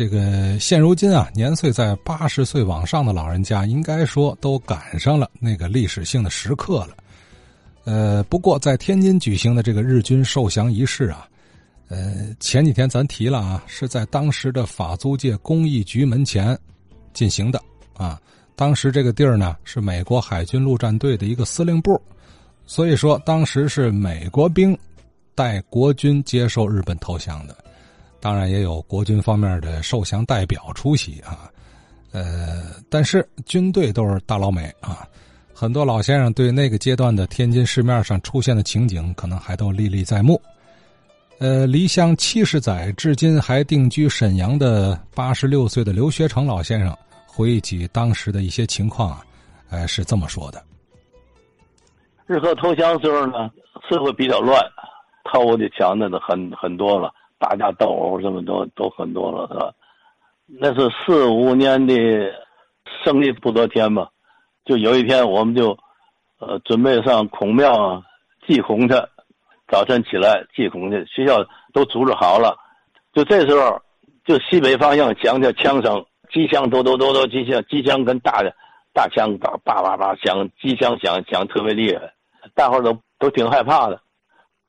[0.00, 6.96] 这个现如今啊，年岁在八十岁往上的老人家，应该说都赶上了那个历史性的时刻了。
[7.84, 11.28] 呃，不过在天津举行的这个日军受降仪式啊，
[11.88, 16.58] 呃，前几天咱提了啊，是在当时的法租界公益局门前
[17.12, 17.60] 进行的
[17.92, 18.18] 啊。
[18.56, 22.00] 当时这个地儿呢，是美国海军陆战队的一个司令部，
[22.66, 24.74] 所以说当时是美国兵
[25.34, 27.54] 带国军接受日本投降的。
[28.20, 31.50] 当然也有国军方面的受降代表出席啊，
[32.12, 35.08] 呃，但是军队都是大老美啊，
[35.54, 40.40] 很多老先生对那个阶段的天津市面上出现的情景可能还都历历在目。
[41.38, 46.94] 呃，离乡七十载，至今还定居沈阳的八十六岁的刘学成老先生
[47.26, 49.24] 回忆起当时的一些情况啊，
[49.70, 50.62] 呃，是这么说的：
[52.26, 53.50] 日俄投降时候呢，
[53.88, 54.62] 社会比较乱，
[55.32, 57.10] 偷的抢的都很很多了。
[57.40, 59.72] 打架斗殴什么都都很多了，是吧？
[60.46, 61.94] 那是四五年的
[63.02, 64.10] 胜利不多天吧？
[64.64, 65.76] 就有一天，我们就
[66.38, 68.02] 呃准备上孔庙
[68.46, 68.94] 祭孔去。
[69.68, 72.56] 早晨起来祭孔去，学校都组织好了。
[73.12, 73.80] 就这时候，
[74.24, 78.52] 就西北方向响着枪声，机枪都都都都机枪，机枪跟大的
[78.92, 82.12] 大枪叭叭叭叭响，机枪响响特别厉害，
[82.54, 84.00] 大伙都都挺害怕的。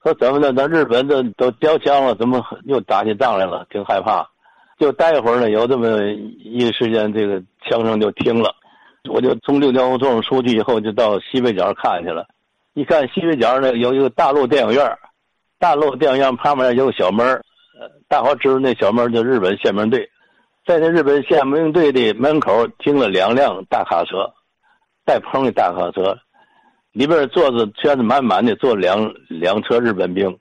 [0.03, 0.51] 说怎么的？
[0.51, 3.65] 那日本的都交枪了，怎么又打起仗来了？
[3.69, 4.27] 挺害怕。
[4.79, 6.01] 就待一会儿呢，有这么
[6.43, 8.55] 一时间，这个枪声就停了。
[9.09, 12.25] 我就从六条胡同出去以后，就到西北角看去了。
[12.73, 14.97] 一看西北角那有一个大陆电影院，
[15.59, 20.09] 大陆电影院旁边有个小门呃，大伙知道那小门就日本宪兵队，
[20.65, 24.31] 在那日本宪兵队的门口停了两辆大卡车，
[25.05, 26.17] 带棚的大卡车。
[26.91, 30.37] 里边坐着全是满满的，坐两两车日本兵。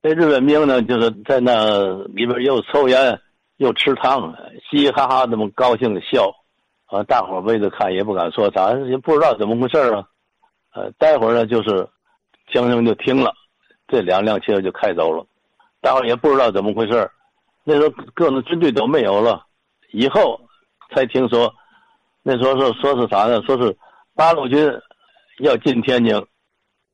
[0.00, 3.20] 那日本兵呢，就是在那里边又抽烟
[3.58, 4.34] 又吃汤，
[4.70, 6.34] 嘻嘻哈哈那么高兴的笑。
[6.86, 10.04] 啊，大伙围着看也不敢说啥，也不知道怎么回事啊。
[10.74, 11.88] 呃，待会儿呢，就是
[12.52, 13.32] 枪声就停了，
[13.88, 15.26] 这两辆车就开走了。
[15.80, 17.10] 大伙也不知道怎么回事
[17.64, 19.44] 那时候各种军队都没有了，
[19.92, 20.40] 以后
[20.94, 21.52] 才听说，
[22.22, 23.42] 那时候说说是啥呢？
[23.42, 23.76] 说是
[24.14, 24.72] 八路军。
[25.38, 26.24] 要进天津，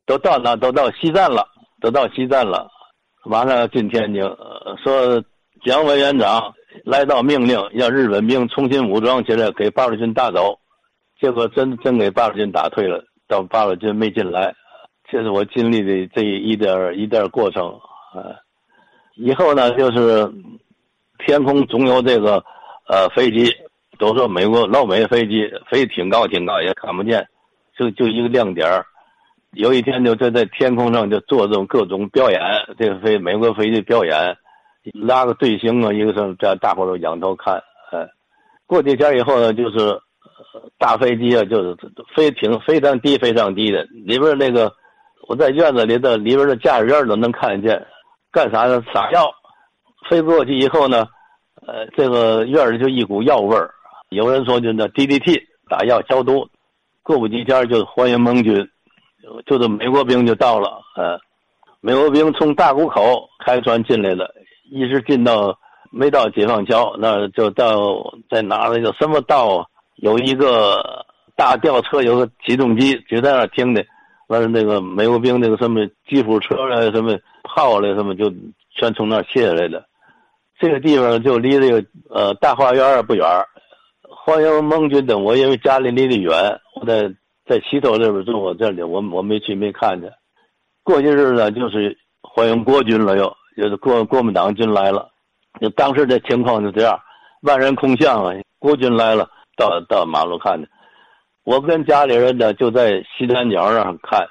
[0.07, 1.47] 都到那，都到西站了，
[1.81, 2.69] 都到西站了，
[3.25, 4.23] 马上要进天津。
[4.83, 5.23] 说
[5.65, 10.59] 蒋委员长来到命令，让日本兵重新武装起来，给八路军打走。
[11.21, 14.55] 结果真真给八路军打退了，到八路军没进来。
[15.11, 17.69] 这是我经历的这一点一点过程
[18.15, 18.41] 啊。
[19.17, 20.33] 以后呢，就是
[21.27, 22.43] 天空总有这个
[22.89, 23.53] 呃飞机，
[23.99, 27.29] 都说美国老美飞机飞挺高挺高，也看不见。
[27.77, 28.85] 就就一个亮点儿，
[29.53, 32.41] 有一天就在在天空上就做这种各种表演，
[32.79, 34.37] 这个飞美国飞机表演，
[34.93, 37.55] 拉个队形啊，一个是这大伙都仰头看。
[37.91, 38.07] 哎，
[38.67, 39.99] 过几天以后呢，就是
[40.79, 41.77] 大飞机啊，就是
[42.15, 44.73] 飞挺非常低非常低的，里边那个
[45.29, 47.87] 我在院子里的里边的驾驶员都能看见，
[48.33, 48.83] 干啥呢？
[48.93, 49.31] 撒药，
[50.09, 51.07] 飞过去以后呢，
[51.67, 53.71] 呃，这个院里就一股药味儿，
[54.11, 56.49] 有人说就那 DDT 打药消毒。
[57.03, 58.69] 过不几天就欢迎盟军，
[59.47, 60.81] 就是美国兵就到了。
[60.97, 61.19] 呃，
[61.81, 64.33] 美国兵从大沽口开船进来了，
[64.71, 65.59] 一直进到
[65.91, 69.67] 没到解放桥，那就到在哪那叫什么道？
[69.97, 71.05] 有一个
[71.37, 73.85] 大吊车，有个起重机就在那停的。
[74.29, 78.33] 完了，那个美国兵那个什么吉普车啊，什么炮了什么，就
[78.75, 79.85] 全从那卸下来的。
[80.59, 83.27] 这个地方就离这个呃大花园不远。
[84.25, 87.09] 欢迎盟军的，我因为家里离得远，在
[87.47, 90.13] 在西头这边住，我这里我我没去没看见。
[90.83, 95.11] 过些日子就是欢迎国军了，又就是国国民党军来了。
[95.61, 96.99] 就当时的情况就这样，
[97.43, 100.69] 万人空巷啊，国军来了，到到马路看的。
[101.45, 104.27] 我跟家里人呢就在西南角上看，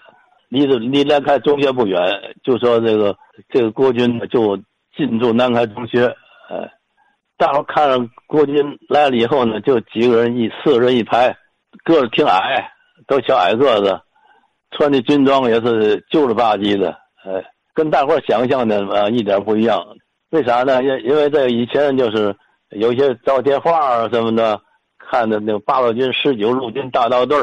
[0.49, 1.99] 离着离南开中学不远，
[2.43, 3.15] 就说这个
[3.49, 4.57] 这个国军就
[4.95, 6.05] 进驻南开中学，
[6.49, 6.71] 哎。
[7.37, 11.33] 大伙看着国军来了以后呢，就几个人一四个人一排，
[11.83, 12.71] 个子挺矮，
[13.07, 14.01] 都小矮个子，
[14.71, 16.89] 穿的军装也是旧了吧唧的，
[17.25, 17.43] 哎，
[17.73, 19.83] 跟大伙想象的啊一点不一样。
[20.31, 20.83] 为啥呢？
[20.83, 22.35] 因因为这以前就是
[22.69, 24.61] 有些照电话啊什么的，
[24.99, 27.35] 看的那个八路军十九路军大刀队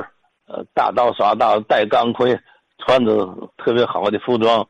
[0.46, 2.38] 呃，大刀耍大带钢盔，
[2.78, 3.26] 穿着
[3.56, 4.64] 特别好的服装，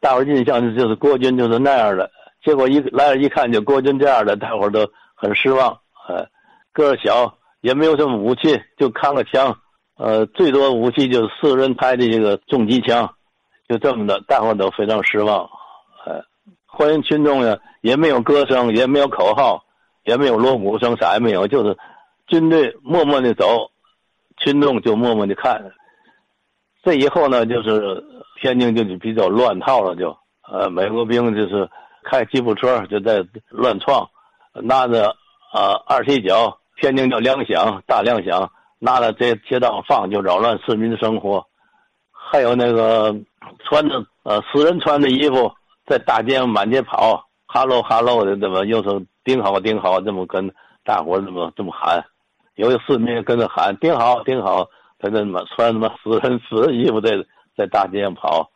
[0.00, 2.10] 大伙印象就是国军就是那样的。
[2.44, 4.86] 结果一来了，一看就国军这样的，大伙都
[5.16, 5.72] 很失望。
[6.08, 6.26] 哎，
[6.74, 9.58] 个儿小，也没有什么武器，就扛个枪，
[9.96, 13.14] 呃，最多武器就是四人抬的这个重机枪，
[13.68, 15.44] 就这么的，大伙都非常失望。
[16.06, 16.22] 哎，
[16.66, 19.64] 欢迎群众呀，也没有歌声，也没有口号，
[20.04, 21.76] 也没有锣鼓声，啥也没有，就是
[22.26, 23.70] 军队默默的走，
[24.38, 25.72] 群众就默默的看。
[26.84, 28.02] 这以后呢，就是
[28.40, 30.16] 天津就比较乱套了，就
[30.50, 31.68] 呃，美国兵就是
[32.04, 34.08] 开吉普车就在乱闯，
[34.62, 35.14] 拿着
[35.52, 38.48] 呃二踢脚，天津叫粮饷，大粮饷，
[38.78, 41.44] 拿着这铁刀放，就扰乱市民的生活。
[42.10, 43.14] 还有那个
[43.64, 45.50] 穿着呃死人穿的衣服，
[45.86, 50.50] 在大街上满街跑，哈喽哈喽的，怎么又是顶好顶好，这么跟
[50.84, 52.04] 大伙这么这么喊，
[52.56, 54.66] 有些市民跟着喊顶好顶好。
[55.00, 57.12] 他这么穿什么死人死人衣服在
[57.56, 58.50] 在大街上跑，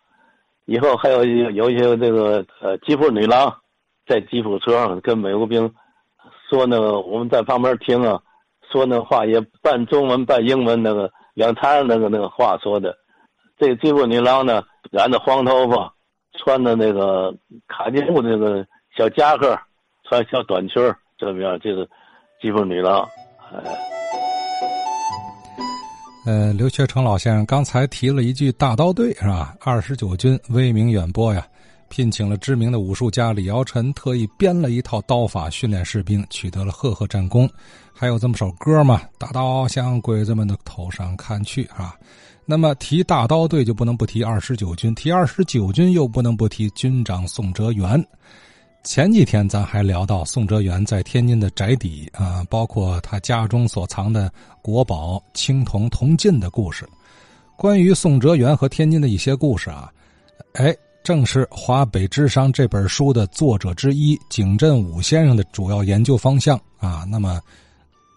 [0.64, 3.54] 以后还有有一些这个呃吉普女郎，
[4.08, 5.72] 在吉普车上跟美国兵
[6.52, 8.20] 说那个我们在旁边听啊，
[8.70, 12.94] 说那话也半中文半英文那个两摊那个那个话说的，
[13.58, 15.94] 这个吉普女郎呢染着黄头发，
[16.38, 17.32] 穿的那个
[17.66, 19.58] 卡其布那个小夹克，
[20.06, 21.88] 穿小短裙这么样就是
[22.42, 23.00] 吉普女郎，
[23.50, 23.62] 哎。
[26.26, 29.54] 呃，刘学成老先生刚才提了一句“大刀队”是吧？
[29.64, 31.44] 二十九军威名远播呀，
[31.92, 37.46] 聘请了知名的武术家李尧臣，特意编了一套刀法训练士兵，取得了赫赫战功。
[37.92, 41.94] 还有这么首歌嘛，“大刀向鬼子们的头上砍去”啊。
[42.46, 48.02] 那么提大刀队就不能不提二十九军，提二十九军又不能不提军长宋哲元。
[48.84, 56.88] 前几天咱还聊到宋哲元在天津的宅邸啊，包括他家中所藏的国宝青铜铜镜的故事。
[57.54, 59.92] 关于宋哲元和天津的一些故事啊，
[60.54, 67.04] 哎，正是《华北之殇》这本书的作者之一景振武先生的主要研究方向啊。
[67.08, 67.40] 那么，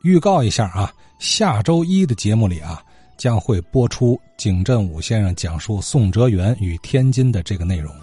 [0.03, 2.83] 预告一下啊，下周一的节目里啊，
[3.17, 7.93] 将会播出景振武先生讲述宋哲元与天津的这个内容。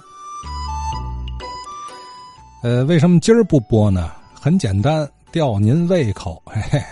[2.63, 4.11] 呃，为什么今儿不播呢？
[4.35, 6.83] 很简单，吊您胃口，嘿嘿。